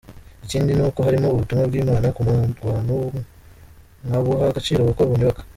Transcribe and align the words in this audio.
Ikindi 0.45 0.71
ni 0.73 0.83
uko 0.87 0.99
harimo 1.07 1.27
ubutumwa 1.29 1.63
bw’Imana 1.69 2.07
ku 2.15 2.21
bantu 2.65 2.97
nkabuha 4.05 4.43
agaciro 4.49 4.81
kuko 4.87 5.01
bunyubaka”. 5.09 5.41